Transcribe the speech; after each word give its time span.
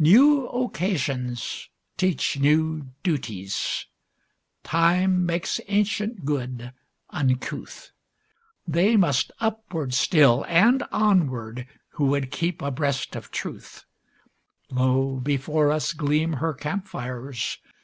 New 0.00 0.48
occasions 0.48 1.68
teach 1.96 2.36
new 2.40 2.88
duties; 3.04 3.86
Time 4.64 5.24
makes 5.24 5.60
ancient 5.68 6.24
good 6.24 6.72
uncouth; 7.10 7.92
They 8.66 8.96
must 8.96 9.30
upward 9.38 9.94
still, 9.94 10.44
and 10.48 10.82
onward, 10.90 11.68
who 11.90 12.06
would 12.06 12.32
keep 12.32 12.62
abreast 12.62 13.14
of 13.14 13.30
Truth; 13.30 13.84
Lo, 14.72 15.20
before 15.20 15.70
us 15.70 15.92
gleam 15.92 16.32
her 16.32 16.52
camp 16.52 16.88
fires! 16.88 17.58